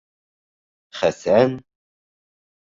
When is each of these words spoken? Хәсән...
Хәсән... 1.01 1.53